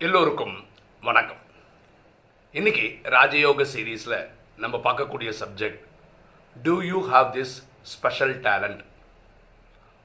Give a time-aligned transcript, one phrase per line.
[0.00, 0.64] எல்லோருக்கும்
[1.02, 1.38] வணக்கம்.
[2.52, 5.80] இன்னைக்கு ராஜயோக சீரீஸில் நம்ம பார்க்கக்கூடிய subject
[6.62, 8.84] do you have this special talent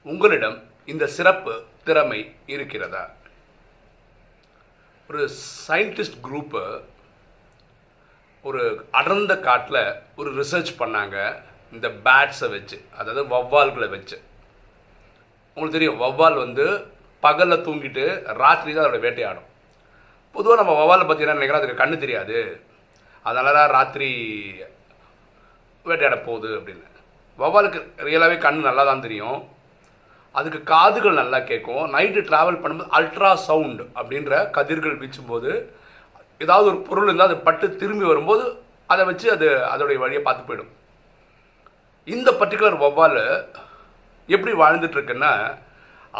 [0.02, 3.10] உங்களிடம் இந்த சிறப்பு திறமை இருக்கிறதா?
[5.08, 5.28] ஒரு
[5.68, 6.80] சயின்டிஸ்ட் குரூப்பு
[8.42, 11.42] ஒரு அடர்ந்த காட்டில் ஒரு ரிசர்ச் பண்ணாங்க.
[11.72, 14.22] இந்த பேட்ஸை வச்சு அதாவது வவ்வால்களை வச்சு.
[15.54, 16.86] உங்களுக்கு தெரியும் வவ்வால் வந்து
[17.20, 19.52] பகலில் தூங்கிட்டு ராத்திரி தான் அதோட வேட்டையாடும்.
[20.34, 21.62] பொதுவாக நம்ம வவ்வாலை பார்த்தீங்கன்னா நினைக்கிறோம்?
[21.62, 22.38] அதுக்கு கண்ணு தெரியாது.
[23.26, 24.08] அதனால தான் ராத்திரி
[25.88, 26.86] வேட்டையாட போகுது அப்படின்னு.
[27.42, 29.38] வவாலுக்கு ரியலாகவே கண் நல்லா தான் தெரியும்.
[30.38, 31.84] அதுக்கு காதுகள் நல்லா கேட்கும்.
[31.94, 35.50] நைட்டு ட்ராவல் பண்ணும்போது அல்ட்ரா சவுண்ட் அப்படின்ற கதிர்கள் வீச்சும்போது
[36.44, 38.44] ஏதாவது ஒரு பொருள் இருந்தால் அது பட்டு திரும்பி வரும்போது
[38.92, 40.72] அதை வச்சு அது அதோடைய வழியை பார்த்து போயிடும்.
[42.14, 43.20] இந்த பர்டிகுலர் வவ்வால்
[44.28, 45.32] எப்படி வாழ்ந்துட்டு இருக்குன்னா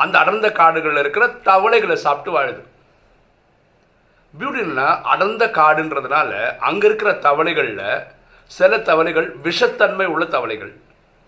[0.03, 2.63] அந்த அடர்ந்த காடுகளில் இருக்கிற தவளைகளை சாப்பிட்டு வாழுது.
[4.39, 6.31] பியூட்டின்னா அடர்ந்த காடுன்றதுனால
[6.69, 7.87] அங்கே இருக்கிற தவளைகளில்
[8.57, 10.73] சில தவளைகள் விஷத்தன்மை உள்ள தவளைகள்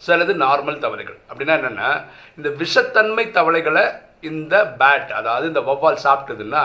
[0.03, 1.91] சிலது நார்மல் தவளைகள் அப்படின்னா என்னென்னா
[2.39, 3.85] இந்த விஷத்தன்மை தவளைகளை
[4.31, 6.65] இந்த பேட் அதாவது இந்த வவ்வால் சாப்பிட்டதுன்னா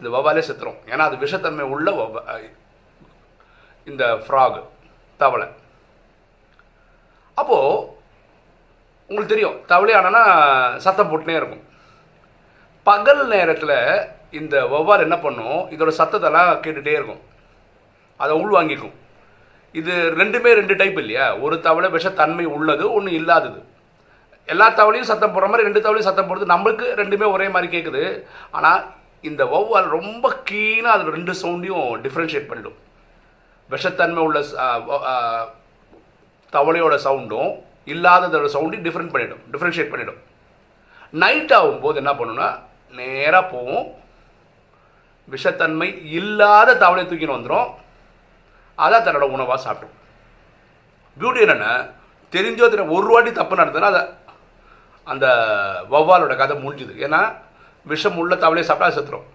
[0.00, 0.80] இந்த வவ்வாலே செத்துரும்.
[0.92, 2.24] ஏன்னா அது விஷத்தன்மை உள்ள வவ்வ
[3.90, 4.60] இந்த ஃப்ராகு
[5.20, 5.46] தவளை.
[7.40, 7.94] அப்போது
[9.10, 11.64] உங்களுக்கு தெரியும் தவளை ஆனால் சத்தம் போட்டுனே இருக்கும்.
[12.86, 13.78] பகல் நேரத்தில்
[14.40, 15.58] இந்த வௌவால் என்ன பண்ணும்?
[15.74, 17.22] இதோட சத்தத்தெல்லாம் கேட்டுகிட்டே இருக்கும்.
[18.22, 18.94] அதை உள்வாங்கிக்கும்.
[19.80, 21.26] இது ரெண்டுமே ரெண்டு டைப் இல்லையா?
[21.44, 23.60] ஒரு தவளை விஷத்தன்மை உள்ளது ஒன்று இல்லாதது.
[24.52, 28.02] எல்லா தவளையும் சத்தம் போடுற மாதிரி ரெண்டு தவளையும் சத்தம் போடுறது நம்மளுக்கு ரெண்டுமே ஒரே மாதிரி கேட்குது
[28.56, 28.82] ஆனால்
[29.28, 32.76] இந்த வௌவால் ரொம்ப கீனாக அதில் ரெண்டு சவுண்டையும் டிஃப்ரென்ஷியேட் பண்ணிடும்.
[33.74, 34.40] விஷத்தன்மை உள்ள
[36.56, 37.52] தவளையோட சவுண்டும்
[37.94, 39.42] இல்லாததோட சவுண்டையும் டிஃப்ரெண்ட் பண்ணிடும்.
[39.52, 40.20] டிஃப்ரென்ஷியேட் பண்ணிடும்.
[41.22, 42.48] நைட் ஆகும்போது என்ன பண்ணுன்னா
[42.98, 43.86] நேராக போகும்.
[45.32, 45.88] விஷத்தன்மை
[46.18, 47.70] இல்லாத தவளை தூக்கின்னு வந்துடும்
[48.78, 49.94] அதான் தன்னோட உணவாக சாப்பிடும்.
[51.20, 51.72] பியூட்டி என்னென்னா
[52.34, 54.02] தெரிஞ்சோ தெரியும் ஒரு வாட்டி தப்பு நடந்ததுன்னா அதை
[55.04, 55.26] அந்த
[55.90, 56.94] வௌவாலோட கதை முடிஞ்சுது.
[57.06, 57.20] ஏன்னா
[57.84, 59.26] விஷம் உள்ள தவளையை சாப்பிட்டா செத்துரும்.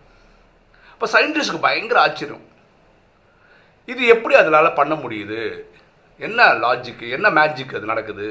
[0.93, 2.45] இப்போ சயின்டிஸ்டுக்கு பயங்கர ஆச்சரியம்.
[3.85, 5.63] இது எப்படி அதனால் பண்ண முடியுது?
[6.17, 8.27] என்ன லாஜிக்கு என்ன மேஜிக் அது நடக்குது?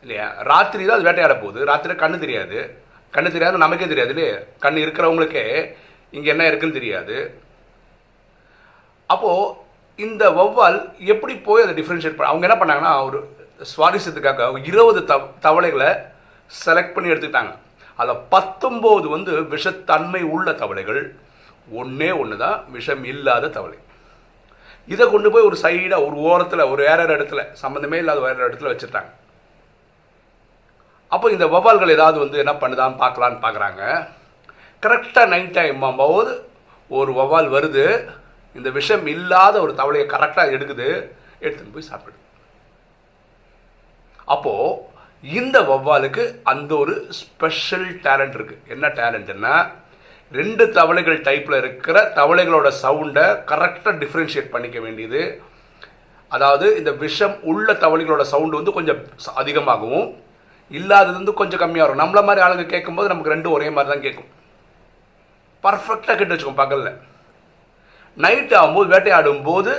[0.00, 0.26] இல்லையா?
[0.50, 1.64] ராத்திரி தான் அது வேட்டையாட போகுது.
[1.64, 2.58] ராத்திரி கண்ணு தெரியாது.
[3.14, 4.34] கண்ணு தெரியாது நமக்கே தெரியாது இல்லையே?
[4.64, 5.44] கண் இருக்கிறவங்களுக்கே
[6.16, 7.16] இங்கே என்ன இருக்குன்னு தெரியாது.
[9.12, 9.54] அப்போது
[10.06, 10.78] இந்த வௌவால்
[11.12, 13.18] எப்படி போய் அதை டிஃப்ரென்ஷியேட் பண்ண அவங்க என்ன பண்ணாங்கன்னா ஒரு
[13.72, 15.90] சுவாரஸ்யத்துக்காக இருபது தவ தவளைகளை
[16.50, 17.54] செலக்ட் பண்ணி எடுத்துக்கிட்டாங்க.
[17.98, 21.00] அதில் பத்தொம்போது வந்து விஷத்தன்மை உள்ள தவளைகள்
[21.80, 23.78] ஒன்றே ஒன்று தான் விஷம் இல்லாத தவளை.
[24.88, 28.72] இதை கொண்டு போய் ஒரு சைடாக ஒரு ஓரத்தில் ஒரு வேற ஒரு இடத்துல சம்மந்தமே இல்லாத வேற இடத்துல
[28.72, 29.10] வச்சுட்டாங்க
[31.12, 33.82] அப்போ இந்த வௌவால்கள் ஏதாவது வந்து என்ன பண்ணுதான்னு பார்க்கலான்னு பார்க்குறாங்க.
[34.82, 36.32] கரெக்டாக நைட் டைம் போது
[36.98, 37.86] ஒரு வௌவால் வருது.
[38.56, 40.88] இந்த விஷம் இல்லாத ஒரு தவளையை கரெக்டாக எடுக்குது.
[41.44, 42.20] எடுத்துன்னு போய் சாப்பிடுது.
[44.34, 44.94] அப்போது
[45.40, 49.54] இந்த வௌவாலுக்கு அந்த ஒரு ஸ்பெஷல் டேலண்ட் இருக்குது என்ன டேலண்ட்னா
[50.32, 55.22] ரெண்டு தவளைகள் டைப்பில் இருக்கிற தவளைகளோட சவுண்டை கரெக்டாக டிஃப்ரென்ஷியேட் பண்ணிக்க வேண்டியது.
[56.30, 59.02] அதாவது இந்த விஷம் உள்ள தவளைகளோட சவுண்டு வந்து கொஞ்சம்
[59.42, 60.08] அதிகமாகவும்
[60.70, 62.00] இல்லாதது வந்து கொஞ்சம் கம்மியாக வரும்.
[62.02, 64.30] நம்மள மாதிரி ஆளுங்க கேட்கும்போது நமக்கு ரெண்டும் ஒரே மாதிரி தான் கேட்கும்.
[65.64, 66.96] பர்ஃபெக்டாக கெட்டு வச்சுக்கோம் பகலில்.
[68.24, 69.72] நைட் ஆகும்போது வேட்டையாடும் போது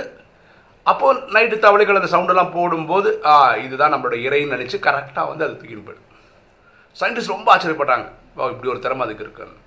[0.90, 3.32] அப்போ நைட்டு தவளைகள் அந்த சவுண்டெல்லாம் போடும்போது ஆ
[3.64, 6.06] இதுதான் நம்மளோட இறைன்னு நினச்சி கரெக்டாக வந்து அது தூக்கின்னு போயிடும்.
[7.00, 8.06] சயின்டிஸ்ட் ரொம்ப ஆச்சரியப்பட்டாங்க.
[8.54, 9.66] இப்படி ஒரு திறமை அதுக்கு இருக்குன்னு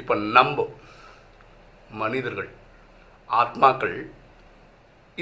[0.00, 0.66] இப்போ நம்ம
[2.02, 2.50] மனிதர்கள்
[3.40, 3.96] ஆத்மாக்கள்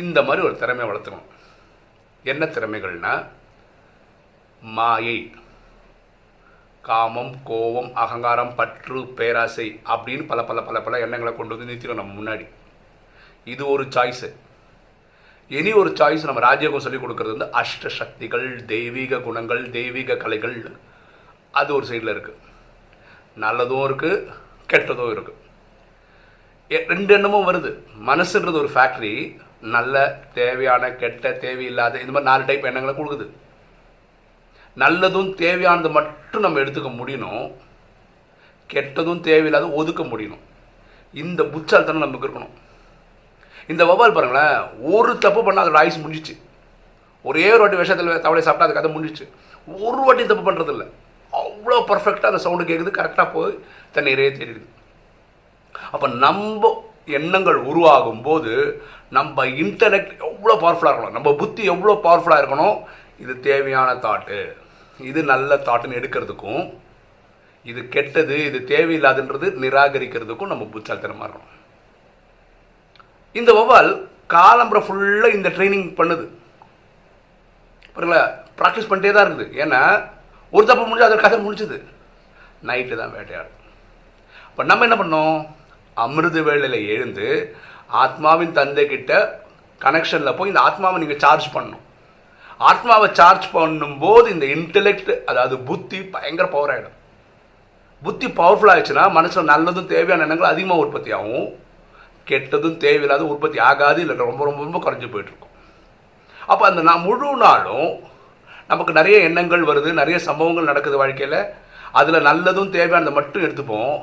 [0.02, 1.30] இந்த மாதிரி ஒரு திறமையை வளர்த்துக்கணும்.
[2.32, 3.14] என்ன திறமைகள்னா
[4.60, 5.32] மாயை.
[6.82, 12.20] காமம் கோபம் அகங்காரம் பற்று பேராசை அப்படின்னு பல பல பல பல எண்ணங்களை கொண்டு வந்து நிறுத்திடும் நம்ம
[12.20, 12.48] முன்னாடி.
[13.44, 14.34] இது ஒரு சாய்ஸு
[15.48, 20.76] இனி ஒரு சாய்ஸ் நம்ம ராஜயோகம் சொல்லிக் கொடுக்கறது வந்து அஷ்ட சக்திகள் தெய்வீக குணங்கள் தெய்வீக கலைகள்.
[21.52, 22.44] அது ஒரு சைடில் இருக்குது
[23.40, 24.34] நல்லதும் இருக்குது
[24.72, 25.44] கெட்டதும் இருக்குது
[26.70, 27.78] எ- ரெண்டு எண்ணமும் வருது.
[28.06, 33.30] மனசுன்றது ஒரு ஃபேக்ட்ரி நல்ல தேவையான கெட்ட தேவையில்லாத இந்த மாதிரி நாலு டைப் எண்ணங்களை கொடுக்குது.
[34.82, 37.44] நல்லதும் தேவையானது மட்டும் நம்ம எடுத்துக்க முடியணும்.
[38.72, 40.42] கெட்டதும் தேவையில்லாத ஒதுக்க முடியணும்.
[41.22, 42.54] இந்த புச்சால்தனம் நமக்கு இருக்கணும்.
[43.72, 44.56] இந்த வவால் பாருங்களேன்
[44.96, 46.34] ஒரு தப்பு பண்ணால் அதோட ஆயுசு முடிஞ்சிச்சு.
[47.28, 49.24] ஒரே ஒரு வாட்டி விஷயத்தில் தவளை சாப்பிட்டா அது கதை முடிஞ்சிச்சு.
[49.86, 50.84] ஒரு வாட்டி தப்பு பண்ணுறதில்ல
[51.32, 53.54] அவ்வளோ பர்ஃபெக்டாக அந்த சவுண்டு கேட்குது கரெக்டாக போய்
[53.94, 54.62] தண்ணீரே தெரியுது.
[55.94, 56.70] அப்போ நம்ம
[57.18, 58.52] எண்ணங்கள் உருவாகும் போது
[59.16, 62.78] நம்ம இன்டலெக்ட் எவ்வளோ பவர்ஃபுல்லாக இருக்கணும் நம்ம புத்தி எவ்வளோ பவர்ஃபுல்லாக இருக்கணும்
[63.24, 64.38] இது தேவையான தாட்டு
[65.10, 66.64] இது நல்ல தாட்டுன்னு எடுக்கிறதுக்கும்
[67.70, 71.52] இது கெட்டது இது தேவையில்லாதுன்றது நிராகரிக்கிறதுக்கும் நம்ம புத்தால்தனமாக இருக்கணும்.
[73.40, 73.90] இந்த வௌவால்
[74.34, 76.26] காலம்புற ஃபுல்லாக இந்த ட்ரைனிங் பண்ணுது.
[77.94, 78.22] பாருங்களா
[78.60, 79.54] ப்ராக்டிஸ் பண்ணிட்டே தான் இருக்குது.
[79.62, 79.80] ஏன்னா
[80.56, 81.78] ஒரு தப்பு முடிஞ்சு அதோட கதை முடிஞ்சுது.
[82.68, 83.56] நைட்டு தான் வேட்டையாடும்.
[84.50, 85.38] இப்போ நம்ம என்ன பண்ணோம்?
[86.04, 87.26] அமிர்த வேளையில் எழுந்து
[88.02, 89.12] ஆத்மாவின் தந்தை கிட்ட
[89.84, 91.84] கனெக்ஷனில் போய் இந்த ஆத்மாவை நீங்கள் சார்ஜ் பண்ணணும்.
[92.60, 96.96] ஆத்மாவை சார்ஜ் பண்ணும்போது இந்த இன்டெலெக்ட் அதாவது புத்தி பயங்கர பவர் ஆகிடும்
[98.06, 101.46] புத்தி பவர்ஃபுல் ஆயிடுச்சுன்னா மனசில் நல்லதும் தேவையான எண்ணங்கள் அதிகமாக உற்பத்தி ஆகும்.
[102.30, 105.54] கெட்டதும் தேவையில்லாத உற்பத்தி ஆகாது இல்லை ரொம்ப ரொம்ப ரொம்ப குறைஞ்சி போயிட்டுருக்கும்.
[106.52, 107.88] அப்போ அந்த நான் முழு நாளும்
[108.70, 111.38] நமக்கு நிறைய எண்ணங்கள் வருது நிறைய சம்பவங்கள் நடக்குது வாழ்க்கையில்.
[112.00, 113.94] அதில் நல்லதும் தேவையானதை மட்டும் எடுத்துப்போம்.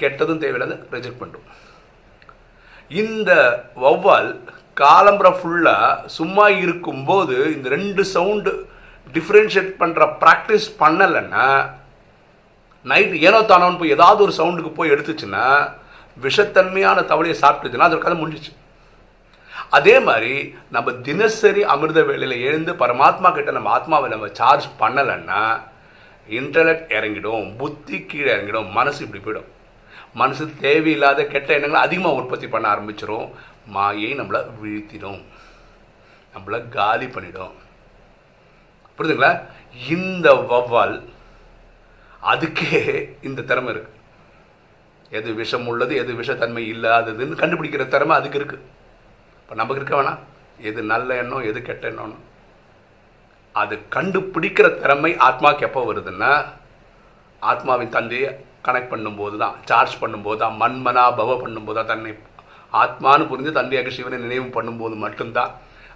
[0.00, 1.48] கெட்டதும் தேவையில்லாத ரிஜெக்ட் பண்ணுறோம்
[3.00, 3.30] இந்த
[3.82, 4.30] வௌவால்
[4.80, 8.52] காலம்புற ஃபுல்லாக சும்மா இருக்கும்போது இந்த ரெண்டு சவுண்டு
[9.16, 11.46] டிஃப்ரென்ஷியேட் பண்ணுற ப்ராக்டிஸ் பண்ணலைன்னா
[12.90, 15.46] நைட் ஏனோ தானோன்னு போய் ஏதாவது ஒரு சவுண்டுக்கு போய் எடுத்துச்சுன்னா
[16.24, 18.52] விஷத்தன்மையான தவளையை சாப்பிட்டுச்சுன்னா அதற்கு கதை முடிஞ்சிச்சு.
[19.78, 20.32] அதே மாதிரி
[20.74, 25.42] நம்ம தினசரி அமிர்த வேலையில் எழுந்து பரமாத்மா கிட்ட நம்ம ஆத்மாவை நம்ம சார்ஜ் பண்ணலைன்னா
[26.38, 29.48] இன்டர்நெட் இறங்கிடும் புத்தி கீழே இறங்கிடும் மனசு இப்படி போயிடும்.
[30.14, 33.30] மனசு தேவையில்லாத கெட்ட எண்ணங்களை அதிகமாக உற்பத்தி பண்ண ஆரம்பிச்சிடும்
[33.66, 35.22] மாயை நம்மளை வீழ்த்திடும்.
[36.34, 37.52] நம்மளை காலி பண்ணிடும்.
[38.98, 39.46] புரியுதுங்களா?
[39.88, 41.08] இந்த வௌவால்
[42.22, 43.92] அதுக்கே இந்த திறமை இருக்கு.
[45.10, 48.58] எது விஷம் உள்ளது எது விஷத்தன்மை இல்லாததுன்னு கண்டுபிடிக்கிற திறமை அதுக்கு இருக்கு.
[49.40, 50.18] இப்போ நமக்கு இருக்க வேணாம்.
[50.58, 52.14] எது நல்ல எண்ணம் எது கெட்ட எண்ணம்னு.
[53.52, 56.44] அது கண்டுபிடிக்கிற திறமை ஆத்மாவுக்கு எப்போ வருதுன்னா
[57.40, 62.12] ஆத்மாவின் தந்தையை கனெக்ட் பண்ணும்போது தான் சார்ஜ் பண்ணும்போது தான் மண்மனா பவ பண்ணும்போது தான் தன்னை
[62.82, 65.52] ஆத்மான்னு புரிஞ்சு தந்தையாக சிவனை நினைவு பண்ணும்போது மட்டும்தான்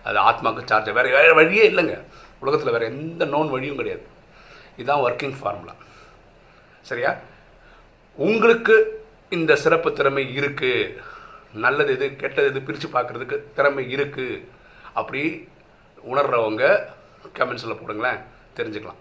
[0.09, 1.97] அது ஆத்மாவுக்கு சார்ஜ் வேறு வேறு வழியே இல்லைங்க.
[2.43, 4.05] உலகத்தில் வேறு எந்த நோன் வழியும் கிடையாது.
[4.79, 5.75] இதுதான் ஒர்க்கிங் ஃபார்முலா
[6.91, 7.13] சரியா?
[8.27, 8.75] உங்களுக்கு
[9.37, 10.93] இந்த சிறப்பு திறமை இருக்குது
[11.65, 14.43] நல்லது எது கெட்டது எது பிரித்து பார்க்குறதுக்கு திறமை இருக்குது
[15.01, 15.23] அப்படி
[16.13, 16.65] உணர்றவங்க
[17.39, 18.21] கமெண்ட்ஸில் போடுங்களேன்.
[18.59, 19.01] தெரிஞ்சுக்கலாம்.